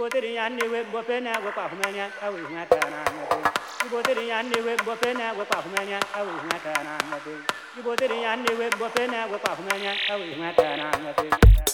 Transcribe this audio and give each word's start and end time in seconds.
You 0.00 0.06
Ibotiri 0.06 0.34
ya 0.34 0.48
niwe 0.48 0.84
bope 0.84 1.20
na 1.20 1.38
wepa 1.44 1.68
humenya 1.68 2.08
awu 2.22 2.38
ngata 2.50 2.80
na 2.90 3.00
ngate. 3.04 3.50
Ibotiri 3.86 4.28
ya 4.28 4.42
niwe 4.42 4.76
bope 4.86 5.12
na 5.12 5.32
wepa 5.32 5.56
humenya 5.60 6.00
awu 6.16 6.30
ngata 6.46 6.72
na 6.84 6.96
ngate. 7.08 7.34
Ibotiri 7.78 8.22
ya 8.22 8.36
niwe 8.36 8.70
bope 8.80 9.06
na 9.06 9.26
wepa 9.26 9.52
humenya 9.54 9.92
awu 10.10 10.24
ngata 10.40 10.76
na 10.76 10.88
ngate. 10.98 11.69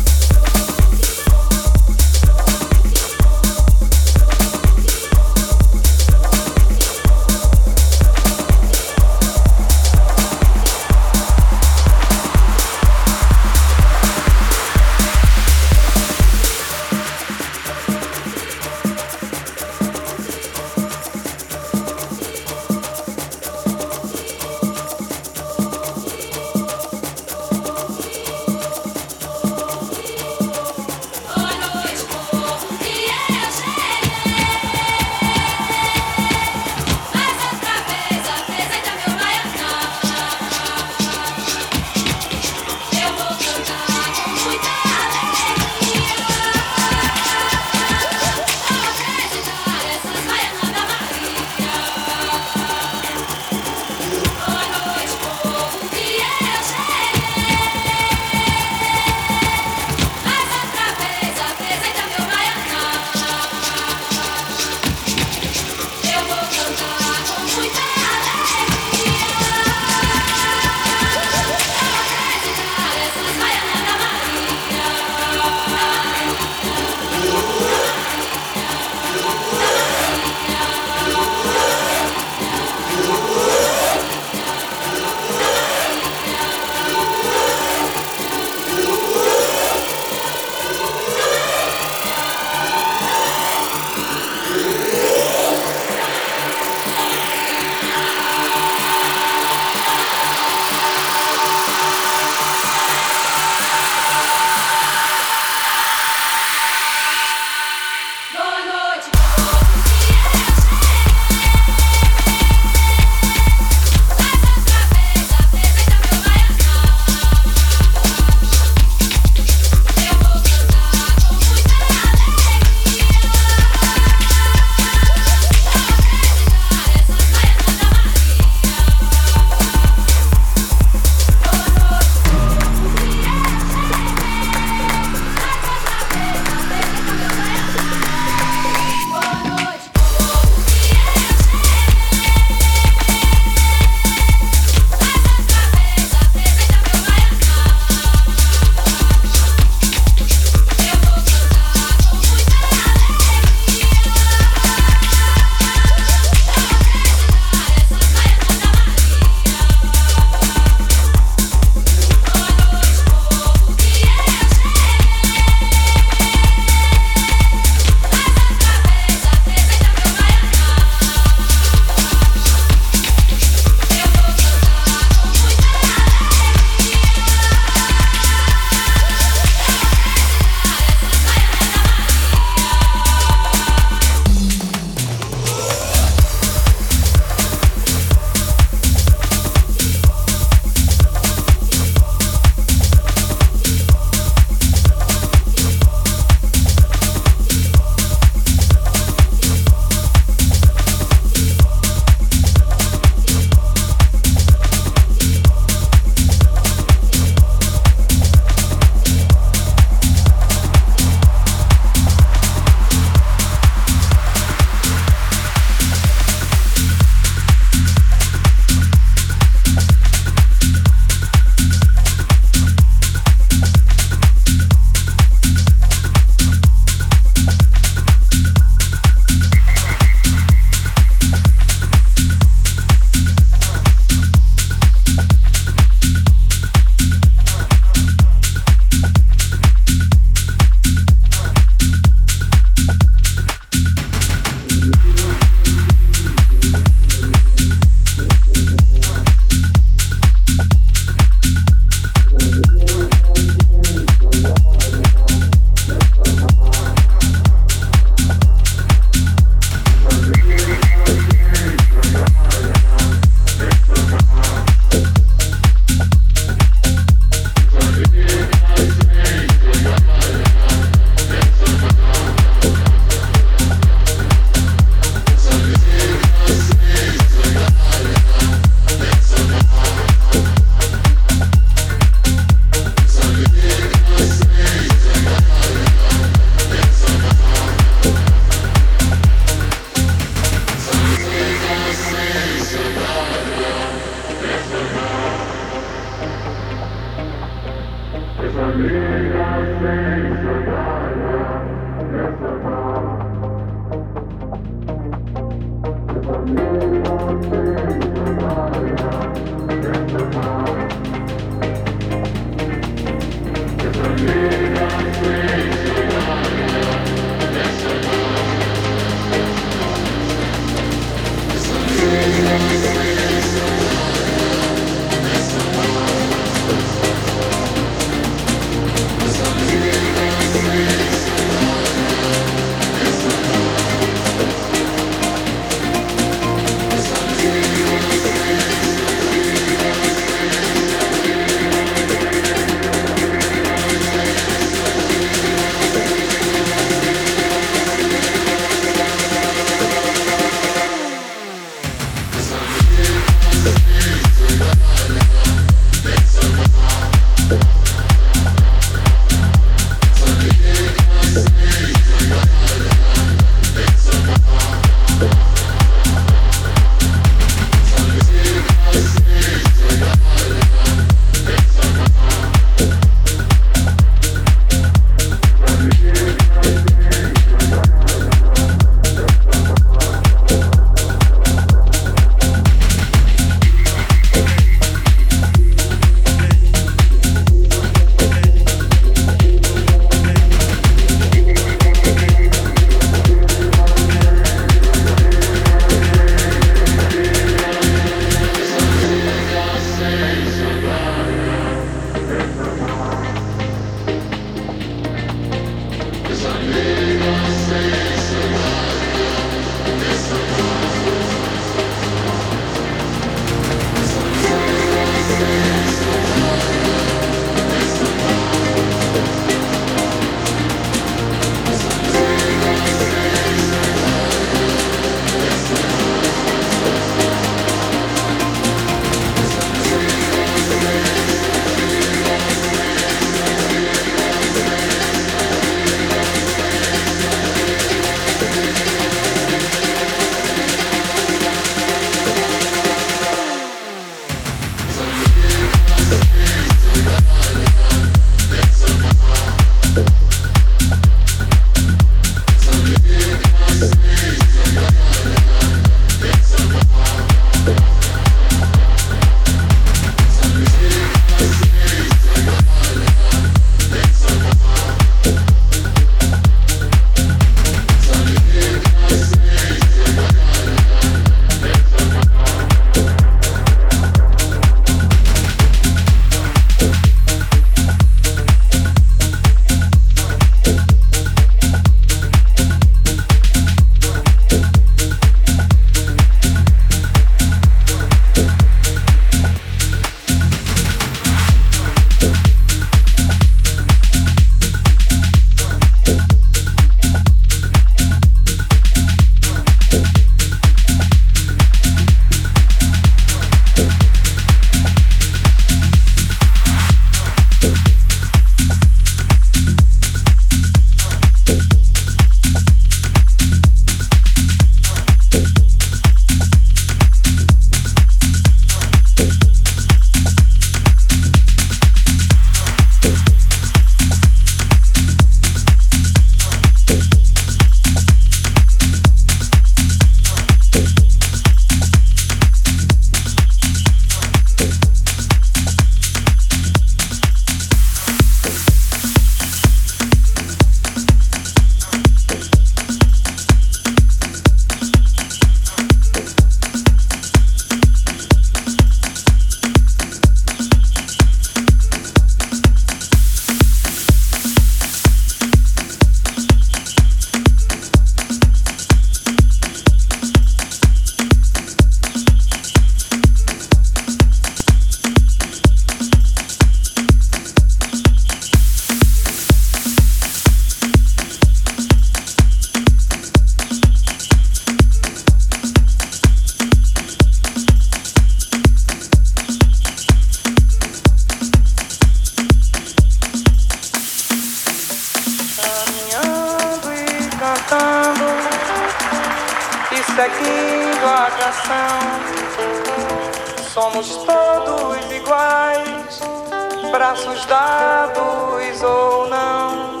Braços 596.92 597.44
dados 597.46 598.82
ou 598.82 599.28
não. 599.28 600.00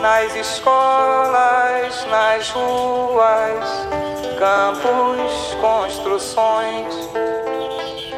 nas 0.00 0.34
escolas, 0.34 2.06
nas 2.06 2.50
ruas, 2.50 3.64
campos, 4.38 5.56
construções, 5.60 6.94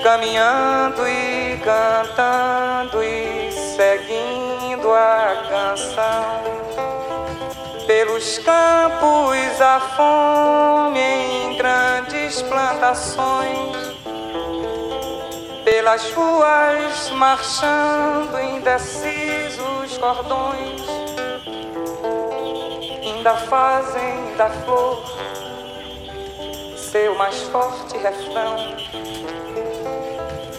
caminhando 0.03 1.07
e 1.09 1.59
cantando 1.59 3.03
e 3.03 3.51
seguindo 3.51 4.93
a 4.93 5.47
canção. 5.49 6.43
Pelos 7.87 8.39
campos 8.39 9.61
a 9.61 9.81
fome 9.97 11.01
em 11.01 11.57
grandes 11.57 12.43
plantações, 12.43 13.91
pelas 15.83 16.12
ruas 16.12 17.11
marchando 17.11 18.41
indecisos 18.41 19.99
cordões 19.99 20.80
ainda 23.03 23.35
fazem 23.35 24.37
da 24.37 24.49
flor 24.49 25.03
seu 26.76 27.16
mais 27.16 27.43
forte 27.49 27.99
refrão 27.99 28.57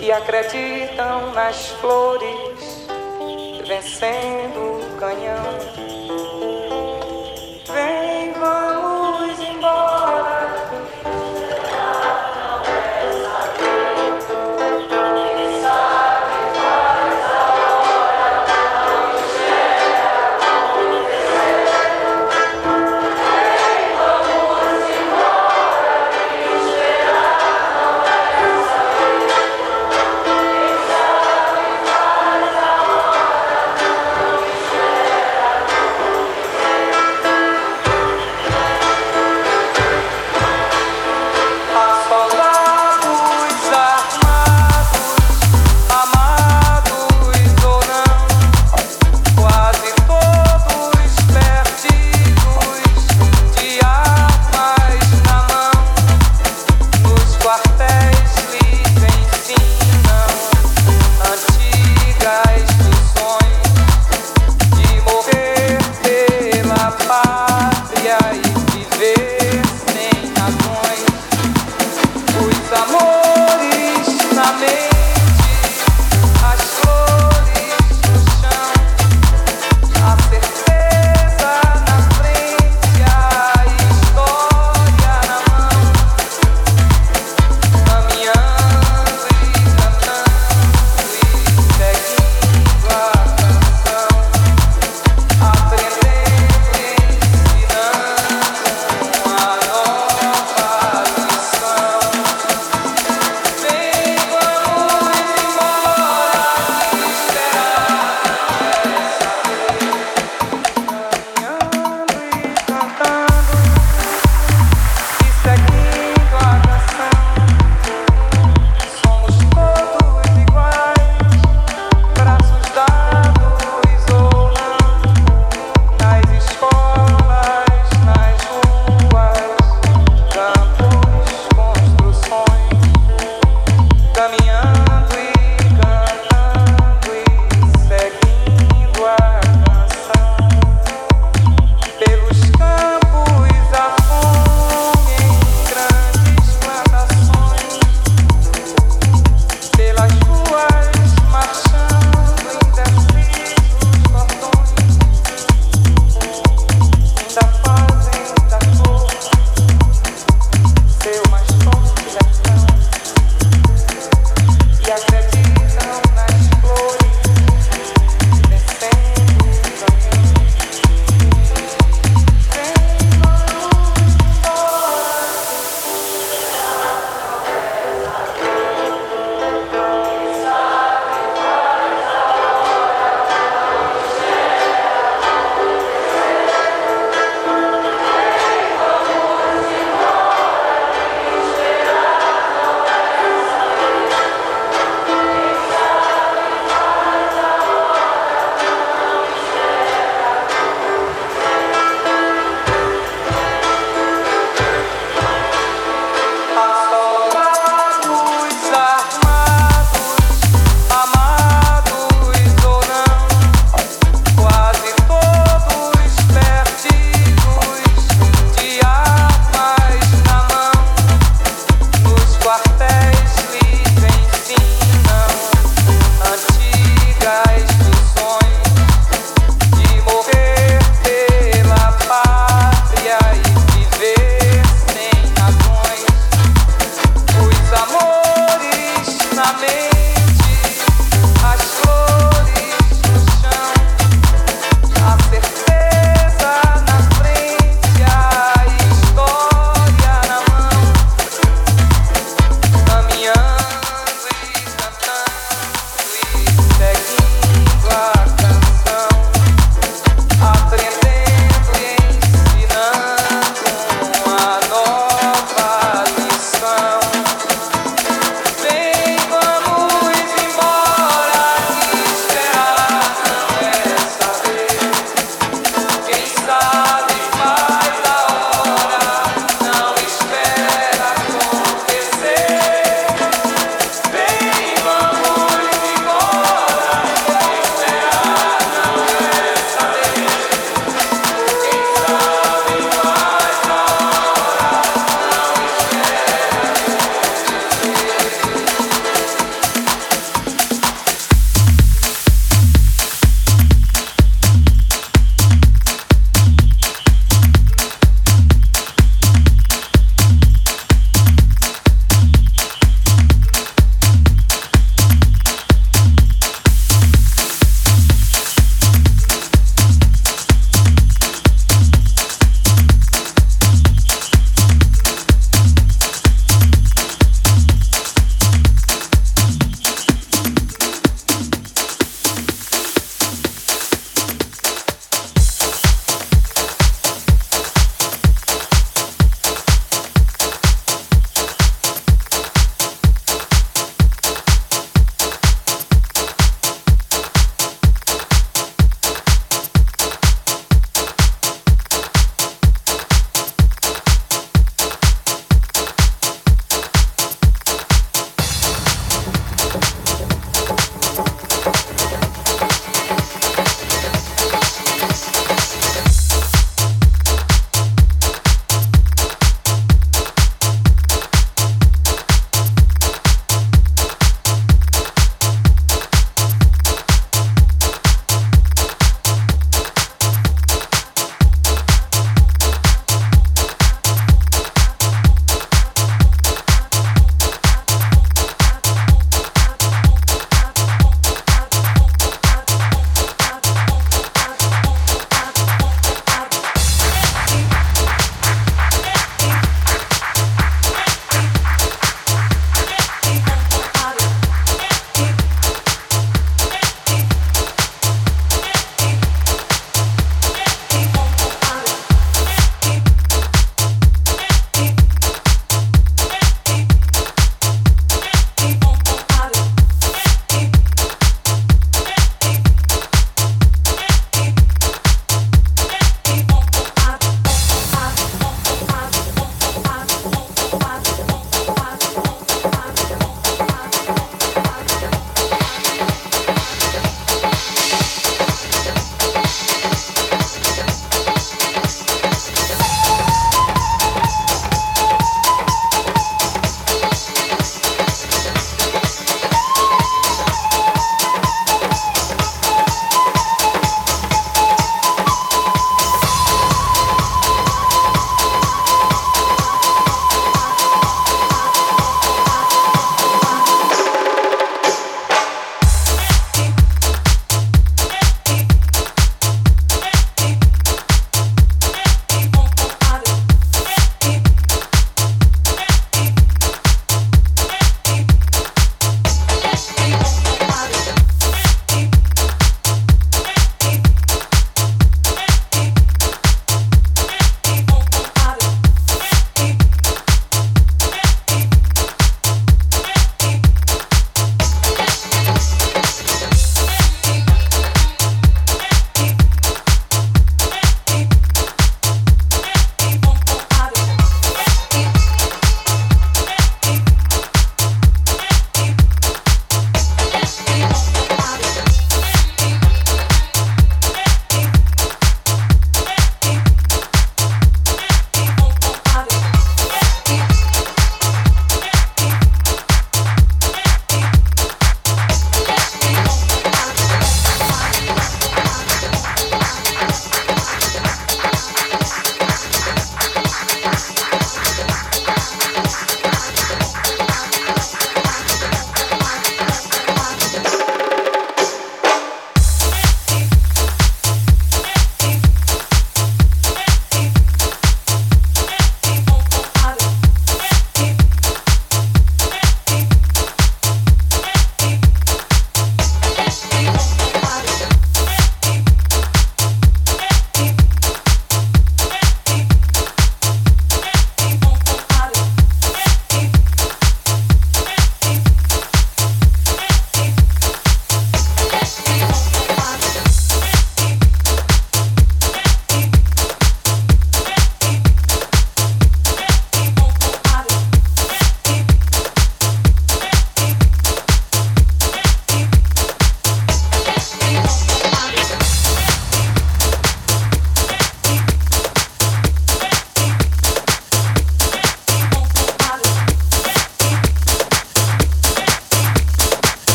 e 0.00 0.10
acreditam 0.10 1.30
nas 1.32 1.68
flores 1.80 2.88
vencendo 3.68 4.80
o 4.80 4.96
canhão. 4.98 6.03